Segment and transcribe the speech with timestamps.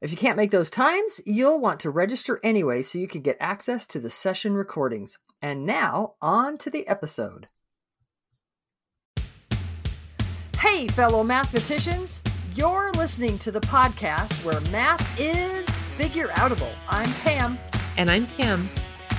[0.00, 3.36] If you can't make those times, you'll want to register anyway so you can get
[3.40, 5.18] access to the session recordings.
[5.42, 7.48] And now, on to the episode.
[10.56, 12.20] Hey, fellow mathematicians!
[12.54, 16.72] You're listening to the podcast where math is figure outable.
[16.88, 17.58] I'm Pam.
[17.96, 18.68] And I'm Kim.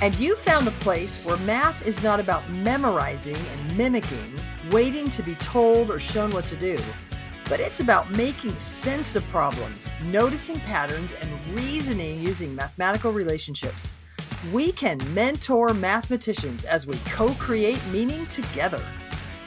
[0.02, 4.40] And you found a place where math is not about memorizing and mimicking,
[4.72, 6.78] waiting to be told or shown what to do
[7.49, 13.91] but it's about making sense of problems, noticing patterns, and reasoning using mathematical relationships.
[14.53, 18.81] We can mentor mathematicians as we co create meaning together.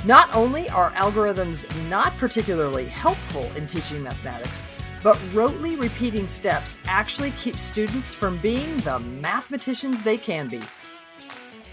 [0.05, 4.66] Not only are algorithms not particularly helpful in teaching mathematics,
[5.03, 10.61] but rotely repeating steps actually keep students from being the mathematicians they can be.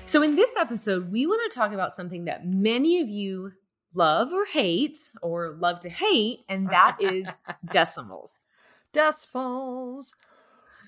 [0.06, 3.52] So, in this episode, we want to talk about something that many of you
[3.96, 8.46] love or hate or love to hate, and that is decimals.
[8.94, 10.14] Decimals.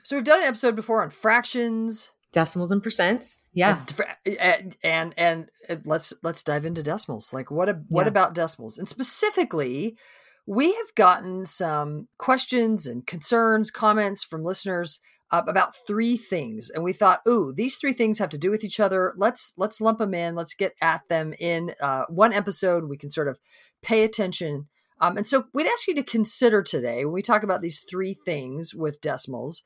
[0.04, 3.42] So we've done an episode before on fractions, decimals and percents.
[3.54, 3.84] Yeah,
[4.26, 7.34] and and, and, and let's let's dive into decimals.
[7.34, 8.10] Like what a, what yeah.
[8.10, 8.78] about decimals?
[8.78, 9.98] And specifically,
[10.46, 15.00] we have gotten some questions and concerns, comments from listeners
[15.32, 18.64] uh, about three things and we thought ooh these three things have to do with
[18.64, 19.14] each other.
[19.18, 20.36] Let's let's lump them in.
[20.36, 22.90] Let's get at them in uh, one episode.
[22.90, 23.40] We can sort of
[23.82, 24.68] pay attention.
[25.00, 28.14] Um, and so we'd ask you to consider today when we talk about these three
[28.14, 29.64] things with decimals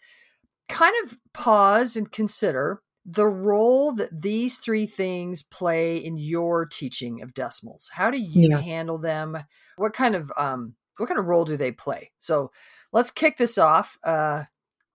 [0.67, 7.21] kind of pause and consider the role that these three things play in your teaching
[7.21, 7.89] of decimals.
[7.93, 8.59] How do you yeah.
[8.59, 9.37] handle them?
[9.77, 12.11] What kind of um what kind of role do they play?
[12.17, 12.51] So
[12.91, 14.43] let's kick this off uh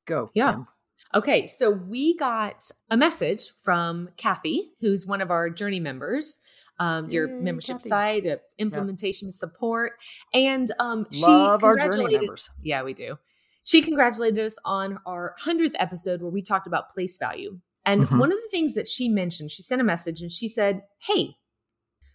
[0.06, 0.30] Go.
[0.34, 0.52] Yeah.
[0.52, 0.66] Kim.
[1.12, 6.38] Okay, so we got a message from Kathy, who's one of our Journey members.
[6.78, 7.88] Um, your Yay, membership Kathy.
[7.90, 9.34] site, uh, implementation yep.
[9.34, 9.92] support,
[10.32, 12.48] and um, she love our Journey members.
[12.62, 13.18] Yeah, we do.
[13.64, 17.60] She congratulated us on our hundredth episode where we talked about place value.
[17.84, 18.18] And mm-hmm.
[18.18, 21.36] one of the things that she mentioned, she sent a message and she said, "Hey,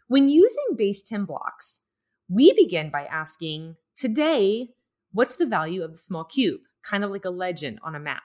[0.08, 1.82] when using base ten blocks,
[2.28, 4.70] we begin by asking today,
[5.12, 8.24] what's the value of the small cube?" Kind of like a legend on a map.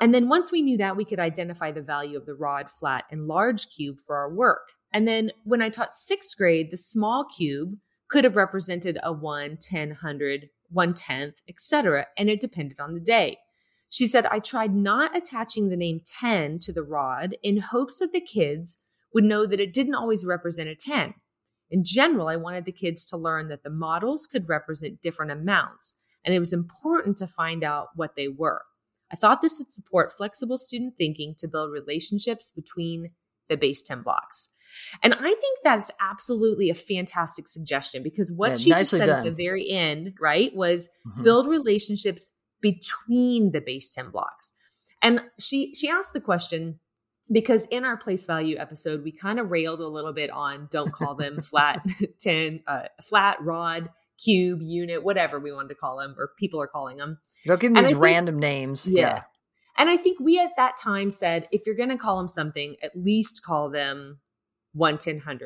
[0.00, 3.04] And then once we knew that, we could identify the value of the rod, flat,
[3.10, 4.72] and large cube for our work.
[4.92, 7.78] And then when I taught sixth grade, the small cube
[8.08, 12.06] could have represented a 1, 10, 100, 1 tenth, etc.
[12.16, 13.38] And it depended on the day.
[13.88, 18.12] She said, I tried not attaching the name 10 to the rod in hopes that
[18.12, 18.78] the kids
[19.14, 21.14] would know that it didn't always represent a 10.
[21.70, 25.94] In general, I wanted the kids to learn that the models could represent different amounts
[26.26, 28.62] and it was important to find out what they were.
[29.10, 33.12] I thought this would support flexible student thinking to build relationships between
[33.48, 34.50] the base 10 blocks.
[35.02, 39.20] And I think that's absolutely a fantastic suggestion because what yeah, she just said done.
[39.20, 41.22] at the very end, right, was mm-hmm.
[41.22, 42.28] build relationships
[42.60, 44.52] between the base 10 blocks.
[45.00, 46.80] And she she asked the question
[47.30, 50.92] because in our place value episode we kind of railed a little bit on don't
[50.92, 51.84] call them flat
[52.20, 53.90] 10 uh, flat rod
[54.22, 57.18] cube, unit, whatever we wanted to call them, or people are calling them.
[57.44, 58.86] Don't give them these think, random names.
[58.86, 59.00] Yeah.
[59.00, 59.22] yeah.
[59.78, 62.76] And I think we at that time said, if you're going to call them something,
[62.82, 64.20] at least call them
[64.74, 65.40] 11000.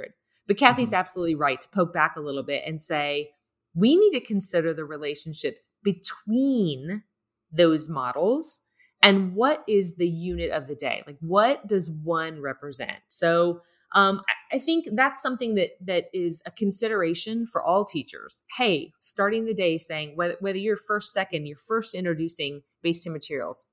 [0.47, 0.95] But Kathy's mm-hmm.
[0.97, 3.31] absolutely right to poke back a little bit and say,
[3.75, 7.05] we need to consider the relationships between
[7.53, 8.61] those models
[9.03, 11.03] and what is the unit of the day?
[11.07, 12.99] Like, what does one represent?
[13.09, 18.43] So, um, I think that's something that that is a consideration for all teachers.
[18.57, 23.13] Hey, starting the day saying whether, whether you're first, second, you're first introducing base 10
[23.13, 23.65] materials.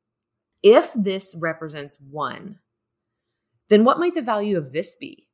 [0.64, 2.60] If this represents one,
[3.70, 5.28] then what might the value of this be?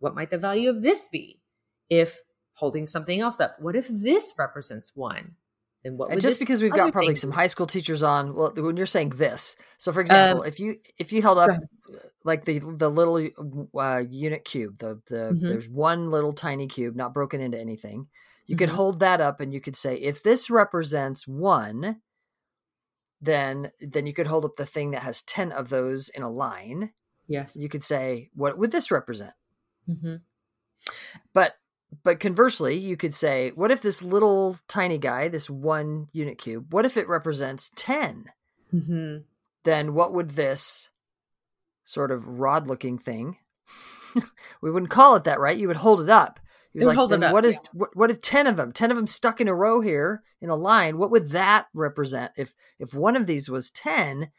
[0.00, 1.40] What might the value of this be?
[1.88, 2.20] If
[2.54, 5.36] holding something else up, what if this represents one?
[5.84, 6.10] Then what?
[6.10, 9.10] And just because we've got probably some high school teachers on, well, when you're saying
[9.10, 11.50] this, so for example, um, if you if you held up
[12.24, 13.28] like the the little
[13.78, 15.48] uh, unit cube the the mm-hmm.
[15.48, 18.06] there's one little tiny cube not broken into anything
[18.46, 18.60] you mm-hmm.
[18.60, 22.00] could hold that up and you could say if this represents one
[23.20, 26.30] then then you could hold up the thing that has 10 of those in a
[26.30, 26.90] line
[27.28, 29.34] yes you could say what would this represent
[29.88, 30.16] mm-hmm.
[31.32, 31.56] but
[32.02, 36.72] but conversely you could say what if this little tiny guy this one unit cube
[36.72, 38.26] what if it represents 10
[38.72, 39.18] mm-hmm.
[39.64, 40.90] Then what would this
[41.84, 43.38] sort of rod looking thing
[44.60, 45.56] we wouldn't call it that right?
[45.56, 46.40] You would hold it up.
[46.72, 47.70] You'd like, hold it up, what is yeah.
[47.72, 50.50] what, what are 10 of them 10 of them stuck in a row here in
[50.50, 52.32] a line what would that represent?
[52.36, 54.30] If if one of these was 10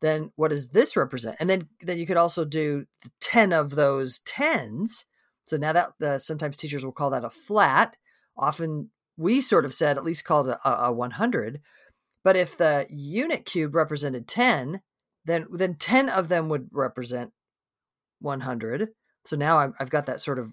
[0.00, 1.36] then what does this represent?
[1.38, 2.86] And then then you could also do
[3.20, 5.04] 10 of those 10s
[5.46, 7.96] so now that uh, sometimes teachers will call that a flat.
[8.36, 11.60] Often we sort of said at least called a, a 100
[12.22, 14.80] but if the unit cube represented 10
[15.24, 17.32] then then 10 of them would represent
[18.20, 18.88] 100
[19.24, 20.52] so now I've, I've got that sort of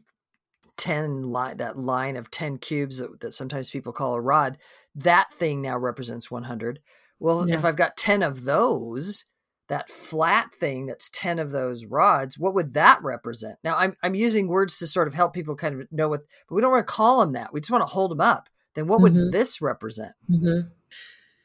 [0.77, 4.57] 10 line that line of 10 cubes that, that, sometimes people call a rod.
[4.95, 6.79] That thing now represents 100
[7.19, 7.55] well yeah.
[7.55, 9.25] if i've got 10 of those
[9.69, 14.15] that flat thing that's 10 of those rods what would that represent now i'm, I'm
[14.15, 16.85] using words to sort of help people kind of know what but we don't want
[16.85, 19.31] to call them that we just want to hold them up then what would mm-hmm.
[19.31, 20.67] this represent mm-hmm.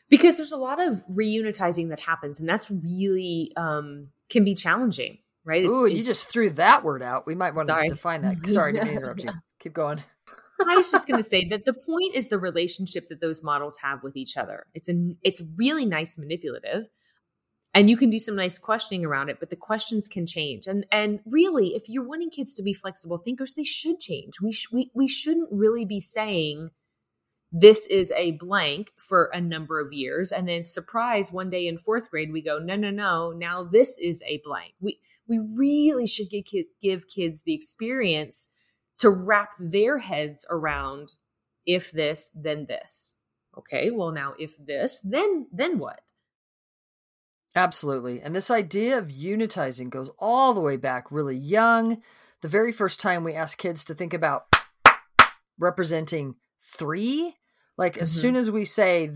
[0.08, 5.18] because there's a lot of reunitizing that happens and that's really um, can be challenging
[5.48, 5.64] right?
[5.64, 7.26] Ooh, it's, you just threw that word out.
[7.26, 7.88] We might want sorry.
[7.88, 8.38] to define that.
[8.46, 9.32] Sorry to interrupt you.
[9.58, 10.02] Keep going.
[10.60, 13.78] I was just going to say that the point is the relationship that those models
[13.82, 14.66] have with each other.
[14.74, 16.88] It's a it's really nice manipulative,
[17.74, 19.38] and you can do some nice questioning around it.
[19.40, 23.18] But the questions can change, and and really, if you're wanting kids to be flexible
[23.18, 24.40] thinkers, they should change.
[24.40, 26.70] We sh- we we shouldn't really be saying
[27.50, 31.78] this is a blank for a number of years and then surprise one day in
[31.78, 36.06] fourth grade we go no no no now this is a blank we we really
[36.06, 38.50] should give, give kids the experience
[38.98, 41.14] to wrap their heads around
[41.64, 43.14] if this then this
[43.56, 46.00] okay well now if this then then what
[47.58, 52.00] absolutely and this idea of unitizing goes all the way back really young
[52.40, 54.44] the very first time we ask kids to think about
[55.58, 57.34] representing three
[57.76, 58.02] like mm-hmm.
[58.02, 59.10] as soon as we say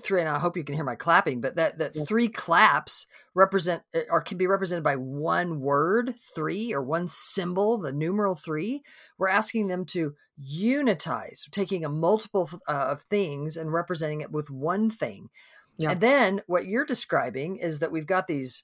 [0.00, 2.04] three, and I hope you can hear my clapping, but that that yeah.
[2.04, 7.78] three claps represent eh, or can be represented by one word, three, or one symbol,
[7.78, 8.82] the numeral three.
[9.18, 14.50] We're asking them to unitize, taking a multiple uh, of things and representing it with
[14.50, 15.30] one thing.
[15.78, 15.90] Yeah.
[15.92, 18.62] And then what you're describing is that we've got these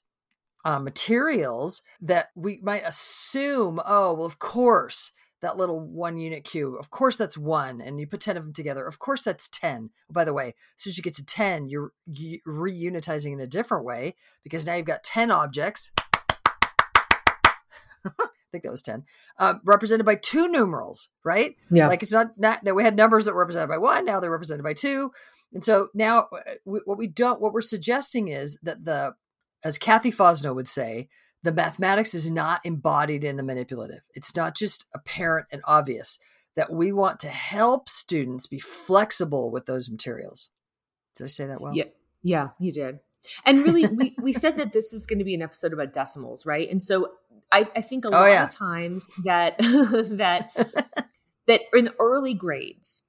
[0.65, 5.11] uh, materials that we might assume, oh, well, of course,
[5.43, 6.75] that little one unit cube.
[6.79, 8.87] Of course, that's one, and you put 10 of them together.
[8.87, 9.89] Of course, that's 10.
[10.09, 11.91] By the way, as soon as you get to 10, you're
[12.47, 15.91] reunitizing in a different way because now you've got 10 objects.
[18.05, 19.03] I think that was 10,
[19.37, 21.57] uh, represented by two numerals, right?
[21.69, 21.87] Yeah.
[21.87, 24.31] Like it's not, not, no, we had numbers that were represented by one, now they're
[24.31, 25.11] represented by two.
[25.53, 29.15] And so now uh, we, what we don't, what we're suggesting is that the,
[29.63, 31.09] as Cathy Fosnot would say,
[31.43, 34.01] the mathematics is not embodied in the manipulative.
[34.13, 36.19] It's not just apparent and obvious
[36.55, 40.49] that we want to help students be flexible with those materials.
[41.15, 41.75] Did I say that well?
[41.75, 41.85] Yeah,
[42.21, 42.99] yeah, you did.
[43.45, 46.45] And really, we, we said that this was going to be an episode about decimals,
[46.45, 46.69] right?
[46.69, 47.11] And so
[47.51, 48.43] I, I think a oh, lot yeah.
[48.43, 50.51] of times that that
[51.47, 53.03] that in the early grades,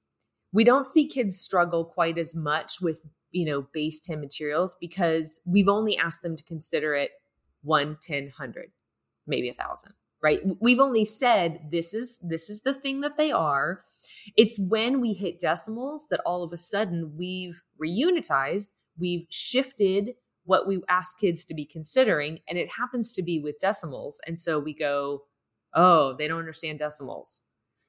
[0.55, 5.41] we don't see kids struggle quite as much with you know base 10 materials because
[5.45, 7.11] we've only asked them to consider it
[7.61, 8.71] one, ten, hundred,
[9.27, 9.93] maybe a thousand,
[10.23, 10.39] right?
[10.59, 13.81] We've only said this is this is the thing that they are.
[14.37, 20.13] It's when we hit decimals that all of a sudden we've reunitized, we've shifted
[20.45, 24.21] what we ask kids to be considering, and it happens to be with decimals.
[24.27, 25.23] And so we go,
[25.73, 27.41] oh, they don't understand decimals.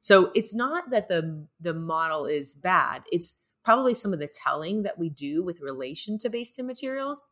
[0.06, 3.02] So it's not that the the model is bad.
[3.10, 7.28] It's probably some of the telling that we do with relation to base 10 materials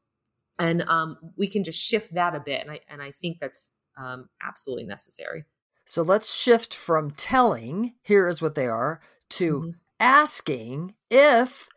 [0.59, 3.75] and um, we can just shift that a bit and i and i think that's
[3.97, 5.45] um, absolutely necessary
[5.87, 9.01] so let's shift from telling here is what they are
[9.31, 9.71] to mm-hmm.
[10.01, 11.69] asking if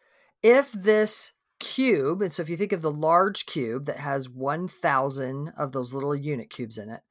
[0.41, 5.53] if this cube and so if you think of the large cube that has 1000
[5.55, 7.01] of those little unit cubes in it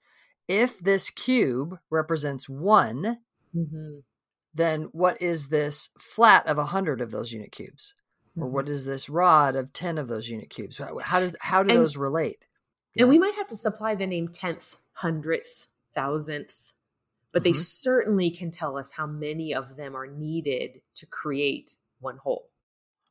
[0.49, 3.19] if this cube represents one
[3.57, 3.99] mm-hmm.
[4.55, 7.95] then what is this flat of a 100 of those unit cubes
[8.39, 8.75] or what mm-hmm.
[8.75, 11.97] is this rod of 10 of those unit cubes how does how do and, those
[11.97, 12.45] relate
[12.95, 13.03] yeah.
[13.03, 16.73] and we might have to supply the name 10th 100th thousandth
[17.33, 17.51] but mm-hmm.
[17.51, 22.51] they certainly can tell us how many of them are needed to create one whole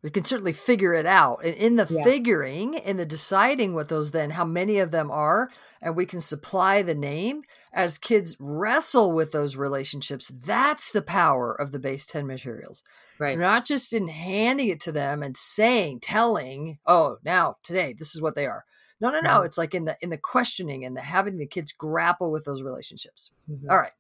[0.06, 2.04] we can certainly figure it out and in the yeah.
[2.04, 5.50] figuring in the deciding what those then how many of them are
[5.82, 7.42] and we can supply the name
[7.74, 12.84] as kids wrestle with those relationships that's the power of the base 10 materials
[13.18, 13.38] Right.
[13.38, 18.22] Not just in handing it to them and saying, telling, oh, now today this is
[18.22, 18.66] what they are.
[19.00, 19.30] No, no, no.
[19.30, 19.46] Mm-hmm.
[19.46, 22.62] It's like in the in the questioning and the having the kids grapple with those
[22.62, 23.32] relationships.
[23.50, 23.70] Mm-hmm.
[23.70, 23.94] All right.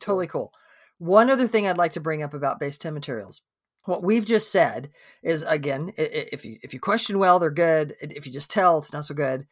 [0.00, 0.52] Totally cool.
[0.98, 3.42] One other thing I'd like to bring up about base 10 materials.
[3.84, 4.90] What we've just said
[5.22, 7.96] is again, if you if you question well, they're good.
[8.00, 9.46] If you just tell, it's not so good.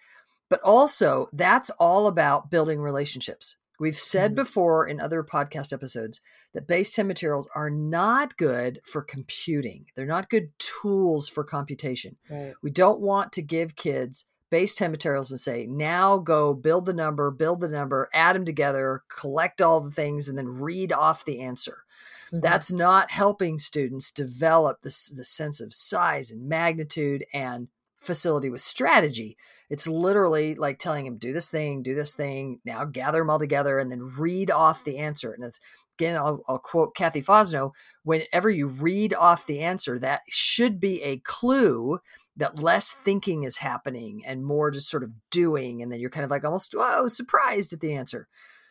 [0.48, 3.56] But also, that's all about building relationships.
[3.78, 4.42] We've said mm-hmm.
[4.42, 6.20] before in other podcast episodes
[6.52, 9.86] that base 10 materials are not good for computing.
[9.96, 12.16] They're not good tools for computation.
[12.28, 12.52] Right.
[12.62, 16.92] We don't want to give kids base 10 materials and say, now go build the
[16.92, 21.24] number, build the number, add them together, collect all the things, and then read off
[21.24, 21.84] the answer.
[22.32, 22.40] Mm-hmm.
[22.40, 27.68] That's not helping students develop this the sense of size and magnitude and
[28.00, 29.36] facility with strategy.
[29.68, 33.38] It's literally like telling him, do this thing, do this thing, now gather them all
[33.38, 35.32] together and then read off the answer.
[35.32, 35.60] And it's
[35.96, 37.72] again, I'll, I'll quote Cathy Fosnot
[38.02, 41.98] whenever you read off the answer, that should be a clue
[42.36, 45.82] that less thinking is happening and more just sort of doing.
[45.82, 48.28] And then you're kind of like almost, whoa, surprised at the answer.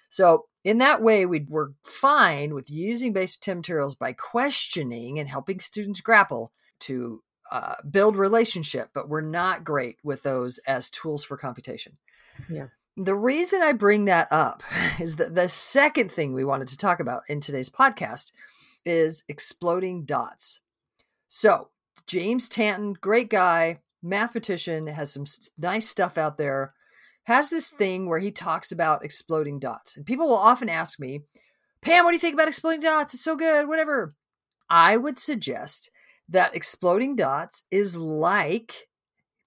[0.09, 5.27] So in that way, we are fine with using base 10 materials by questioning and
[5.27, 11.23] helping students grapple to uh, build relationship, but we're not great with those as tools
[11.23, 11.97] for computation.
[12.47, 12.67] Yeah.
[12.95, 14.61] The reason I bring that up
[14.99, 18.31] is that the second thing we wanted to talk about in today's podcast
[18.85, 20.59] is exploding dots.
[21.27, 21.69] So,
[22.05, 25.25] James Tanton, great guy, mathematician, has some
[25.57, 26.75] nice stuff out there
[27.29, 29.95] has this thing where he talks about exploding dots.
[29.95, 31.21] And people will often ask me,
[31.81, 33.13] Pam, what do you think about exploding dots?
[33.13, 34.11] It's so good, whatever.
[34.67, 35.91] I would suggest
[36.27, 38.87] that exploding dots is like,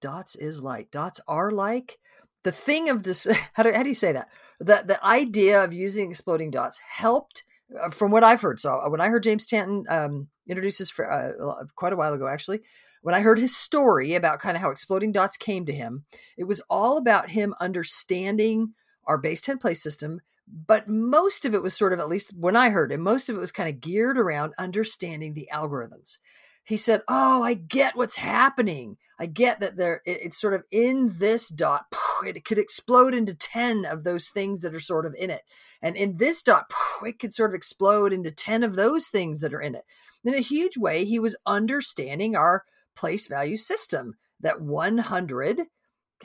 [0.01, 1.99] dots is like, dots are like
[2.45, 3.05] the thing of
[3.55, 4.29] how do, how do you say that?
[4.61, 7.45] The, the idea of using exploding dots helped
[7.83, 8.61] uh, from what I've heard.
[8.61, 12.15] So uh, when I heard James Tanton um, introduce this for uh, quite a while
[12.15, 12.61] ago, actually,
[13.03, 16.05] when I heard his story about kind of how exploding dots came to him,
[16.37, 18.73] it was all about him understanding
[19.07, 20.21] our base 10 place system.
[20.49, 23.37] But most of it was sort of, at least when I heard it, most of
[23.37, 26.19] it was kind of geared around understanding the algorithms.
[26.65, 28.97] He said, Oh, I get what's happening.
[29.19, 31.87] I get that there it's sort of in this dot,
[32.25, 35.43] it could explode into 10 of those things that are sort of in it.
[35.81, 36.71] And in this dot,
[37.05, 39.85] it could sort of explode into 10 of those things that are in it.
[40.25, 45.63] In a huge way, he was understanding our place value system that 100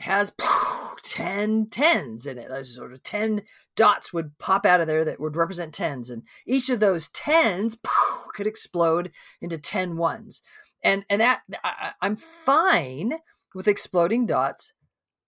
[0.00, 0.32] has
[1.02, 2.48] 10 tens in it.
[2.48, 3.42] Those sort of 10
[3.76, 6.10] dots would pop out of there that would represent tens.
[6.10, 7.76] And each of those tens
[8.34, 10.42] could explode into 10 ones.
[10.82, 13.14] And, and that I, I'm fine
[13.54, 14.72] with exploding dots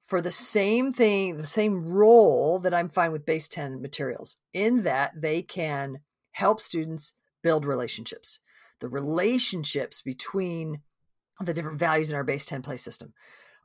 [0.06, 4.82] for the same thing, the same role that I'm fine with base 10 materials, in
[4.82, 6.00] that they can
[6.32, 8.40] help students build relationships.
[8.80, 10.80] The relationships between
[11.40, 13.12] the different values in our base 10 place system.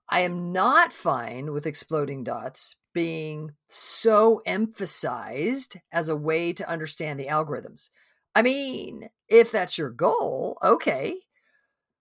[0.10, 7.20] I am not fine with exploding dots being so emphasized as a way to understand
[7.20, 7.90] the algorithms.
[8.36, 11.18] I mean, if that's your goal, okay.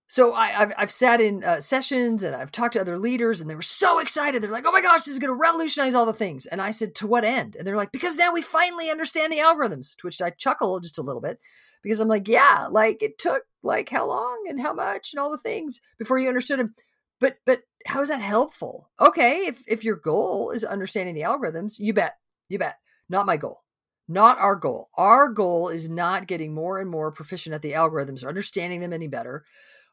[0.07, 3.49] So I, have I've sat in uh, sessions and I've talked to other leaders, and
[3.49, 4.43] they were so excited.
[4.43, 6.73] They're like, "Oh my gosh, this is going to revolutionize all the things!" And I
[6.73, 10.07] said, "To what end?" And they're like, "Because now we finally understand the algorithms." To
[10.07, 11.39] which I chuckle just a little bit
[11.85, 15.31] because I'm like, "Yeah, like it took like how long and how much and all
[15.31, 16.75] the things before you understood them.
[17.21, 18.91] But but how is that helpful?
[19.01, 22.15] Okay, if if your goal is understanding the algorithms, you bet.
[22.49, 22.77] You bet.
[23.09, 23.63] Not my goal.
[24.07, 24.91] Not our goal.
[24.97, 28.93] Our goal is not getting more and more proficient at the algorithms or understanding them
[28.93, 29.45] any better.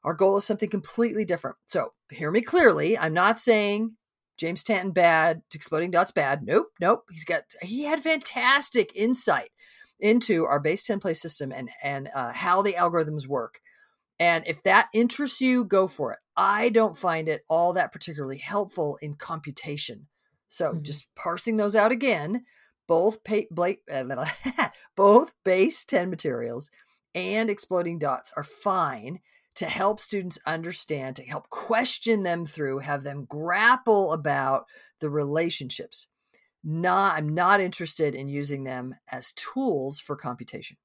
[0.03, 1.57] Our goal is something completely different.
[1.67, 2.97] So hear me clearly.
[2.97, 3.95] I'm not saying
[4.37, 6.43] James Tanton bad, exploding dots bad.
[6.43, 7.05] Nope, nope.
[7.11, 9.51] He's got he had fantastic insight
[10.01, 13.59] into our base 10 place system and and uh, how the algorithms work.
[14.19, 16.19] And if that interests you go for it.
[16.37, 20.07] I don't find it all that particularly helpful in computation.
[20.47, 20.83] So mm-hmm.
[20.83, 22.43] just parsing those out again
[22.91, 24.25] both pay, Blake, uh,
[24.97, 26.69] both base 10 materials
[27.15, 29.19] and exploding dots are fine
[29.55, 34.65] to help students understand to help question them through have them grapple about
[34.99, 36.09] the relationships
[36.63, 40.77] not i'm not interested in using them as tools for computation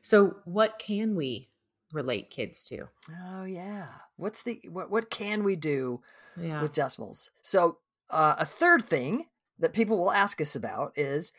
[0.00, 1.48] so what can we
[1.92, 2.88] relate kids to
[3.26, 3.86] oh yeah
[4.16, 6.00] what's the what what can we do
[6.40, 6.62] yeah.
[6.62, 7.78] with decimals so
[8.10, 9.26] uh, a third thing
[9.58, 11.32] that people will ask us about is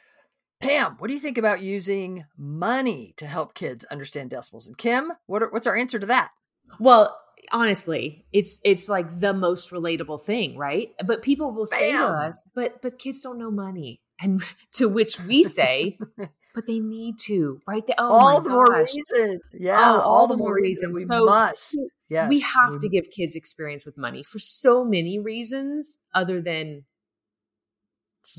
[0.60, 4.66] Pam, what do you think about using money to help kids understand decimals?
[4.66, 6.32] And Kim, what are, what's our answer to that?
[6.80, 7.20] Well,
[7.52, 10.90] honestly it's it's like the most relatable thing right?
[11.06, 14.02] But people will say to us but but kids don't know money.
[14.22, 15.98] And to which we say
[16.56, 17.86] but they need to right?
[17.86, 18.54] They, oh all the gosh.
[18.54, 19.40] more reason.
[19.54, 21.78] Yeah oh, all, all, the, more reason, we so must.
[22.10, 26.84] yes we have to give kids experience with money for so many reasons other than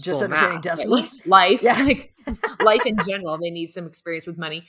[0.01, 1.83] just understanding decimals life yeah.
[1.83, 2.15] like
[2.65, 4.65] life in general they need some experience with money.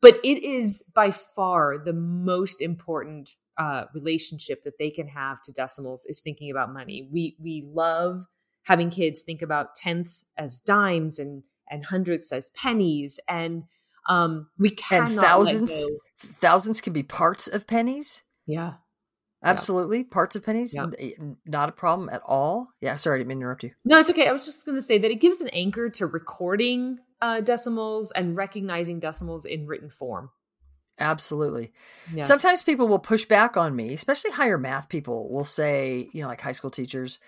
[0.00, 5.52] But it is by far the most important uh, relationship that they can have to
[5.52, 7.08] decimals is thinking about money.
[7.12, 8.24] We we love
[8.62, 13.64] having kids think about tenths as dimes and and hundredths as pennies, and
[14.08, 15.86] um, we cannot and thousands.
[16.18, 18.22] Thousands can be parts of pennies.
[18.46, 18.74] Yeah,
[19.42, 20.04] absolutely, yeah.
[20.10, 20.74] parts of pennies.
[20.74, 20.86] Yeah.
[21.44, 22.68] Not a problem at all.
[22.80, 23.72] Yeah, sorry, I didn't mean to interrupt you.
[23.84, 24.28] No, it's okay.
[24.28, 28.12] I was just going to say that it gives an anchor to recording uh, decimals
[28.12, 30.30] and recognizing decimals in written form.
[30.98, 31.72] Absolutely.
[32.12, 32.24] Yeah.
[32.24, 36.28] Sometimes people will push back on me, especially higher math people will say, you know,
[36.28, 37.18] like high school teachers,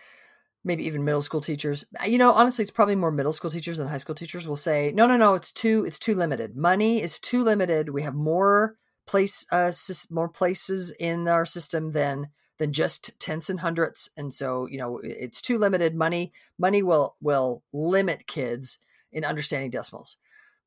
[0.64, 1.84] maybe even middle school teachers.
[2.06, 4.92] You know, honestly, it's probably more middle school teachers than high school teachers will say,
[4.94, 6.56] no, no, no, it's too, it's too limited.
[6.56, 7.90] Money is too limited.
[7.90, 9.72] We have more place, uh,
[10.10, 15.00] more places in our system than than just tenths and hundredths, and so you know,
[15.02, 15.94] it's too limited.
[15.94, 18.78] Money, money will will limit kids
[19.10, 20.18] in understanding decimals.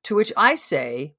[0.05, 1.13] To which I say,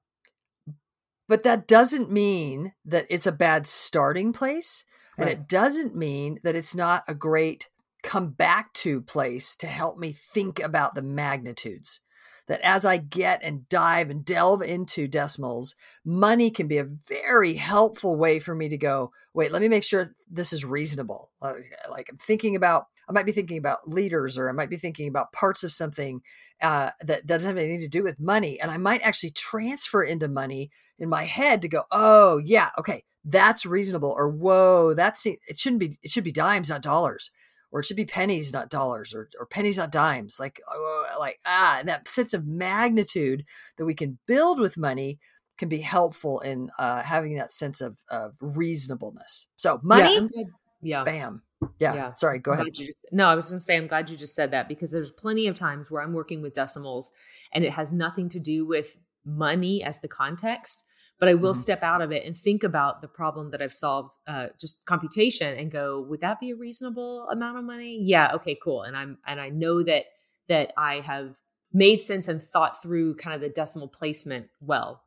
[1.29, 4.85] but that doesn't mean that it's a bad starting place.
[5.17, 7.69] And it doesn't mean that it's not a great
[8.03, 12.01] come back to place to help me think about the magnitudes.
[12.49, 17.55] That as I get and dive and delve into decimals, money can be a very
[17.55, 21.31] helpful way for me to go, wait, let me make sure this is reasonable.
[21.41, 25.09] Like I'm thinking about I might be thinking about leaders, or I might be thinking
[25.09, 26.23] about parts of something
[26.63, 28.61] uh, that doesn't have anything to do with money.
[28.61, 33.05] And I might actually transfer into money in my head to go, oh, yeah, okay,
[33.25, 34.15] that's reasonable.
[34.17, 37.31] Or, whoa, that's it shouldn't be, it should be dimes, not dollars.
[37.73, 40.39] Or it should be pennies, not dollars, or, or pennies, not dimes.
[40.39, 43.45] Like, oh, like ah, and that sense of magnitude
[43.79, 45.19] that we can build with money
[45.59, 49.49] can be helpful in uh, having that sense of, of reasonableness.
[49.57, 50.45] So money, yeah,
[50.83, 51.05] yeah.
[51.05, 51.43] bam,
[51.79, 51.95] yeah.
[51.95, 52.15] yeah.
[52.15, 52.67] Sorry, go ahead.
[52.73, 55.11] Just, no, I was going to say, I'm glad you just said that because there's
[55.11, 57.13] plenty of times where I'm working with decimals
[57.53, 60.85] and it has nothing to do with money as the context,
[61.19, 61.61] but I will mm-hmm.
[61.61, 65.57] step out of it and think about the problem that I've solved, uh, just computation
[65.57, 67.99] and go, would that be a reasonable amount of money?
[68.03, 68.33] Yeah.
[68.35, 68.83] Okay, cool.
[68.83, 70.07] And I'm, and I know that,
[70.49, 71.37] that I have
[71.73, 75.04] made sense and thought through kind of the decimal placement well.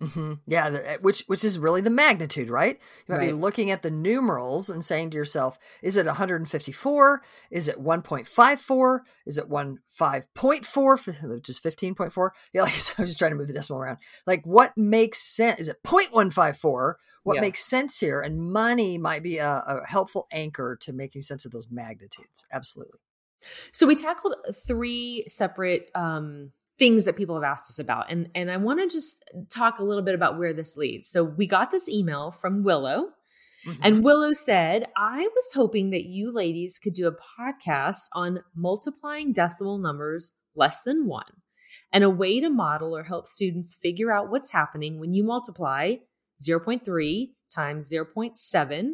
[0.00, 0.34] Mm-hmm.
[0.46, 2.78] Yeah, the, eh, which which is really the magnitude, right?
[3.06, 3.26] You might right.
[3.26, 7.22] be looking at the numerals and saying to yourself, "Is it 154?
[7.50, 9.00] Is it 1.54?
[9.26, 11.28] Is it 15.4?
[11.28, 12.30] Which is 15.4?
[12.52, 13.98] Yeah, like so I'm just trying to move the decimal around.
[14.26, 15.60] Like, what makes sense?
[15.60, 16.94] Is it 0.154?
[17.24, 17.40] What yeah.
[17.40, 18.20] makes sense here?
[18.20, 22.46] And money might be a, a helpful anchor to making sense of those magnitudes.
[22.52, 23.00] Absolutely.
[23.72, 28.10] So we tackled three separate um, things that people have asked us about.
[28.10, 31.10] And, and I want to just talk a little bit about where this leads.
[31.10, 33.10] So we got this email from Willow.
[33.66, 33.80] Mm-hmm.
[33.82, 39.32] And Willow said, I was hoping that you ladies could do a podcast on multiplying
[39.32, 41.42] decimal numbers less than one
[41.92, 45.96] and a way to model or help students figure out what's happening when you multiply
[46.40, 48.90] 0.3 times 0.7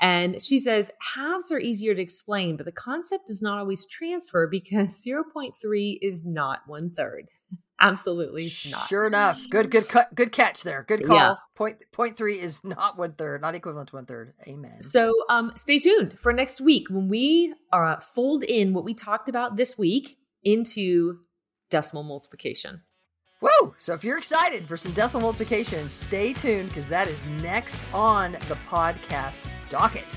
[0.00, 4.46] and she says halves are easier to explain, but the concept does not always transfer
[4.46, 7.28] because 0.3 is not one third.
[7.80, 8.86] Absolutely not.
[8.86, 9.40] Sure enough.
[9.50, 10.14] Good, good cut.
[10.14, 10.84] Good catch there.
[10.86, 11.16] Good call.
[11.16, 11.34] Yeah.
[11.56, 14.32] Point, point three is not one third, not equivalent to one third.
[14.46, 14.80] Amen.
[14.80, 19.28] So um, stay tuned for next week when we uh, fold in what we talked
[19.28, 21.18] about this week into
[21.68, 22.82] decimal multiplication.
[23.44, 23.74] Woo!
[23.76, 28.32] So if you're excited for some decimal multiplication, stay tuned because that is next on
[28.32, 30.16] the podcast docket.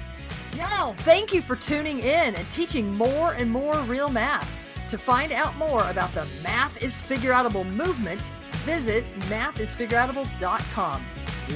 [0.56, 4.50] Y'all, thank you for tuning in and teaching more and more real math.
[4.88, 8.32] To find out more about the Math is Figureoutable movement,
[8.63, 11.06] visit mathisfigureoutable.com.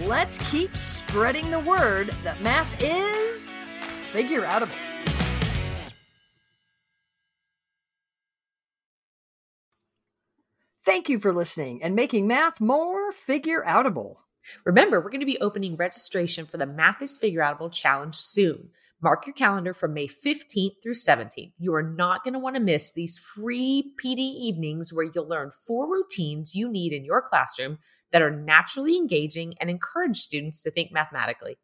[0.06, 3.58] Let's keep spreading the word that math is
[4.12, 4.91] figureoutable.
[10.92, 14.16] Thank you for listening and making math more figure outable.
[14.66, 18.72] Remember, we're going to be opening registration for the Math is Figure Outable Challenge soon.
[19.02, 21.54] Mark your calendar from May 15th through 17th.
[21.58, 25.52] You are not going to want to miss these free PD evenings where you'll learn
[25.66, 27.78] four routines you need in your classroom
[28.12, 31.56] that are naturally engaging and encourage students to think mathematically.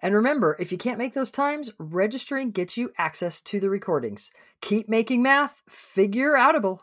[0.00, 4.30] And remember, if you can't make those times, registering gets you access to the recordings.
[4.60, 6.80] Keep making math figure outable.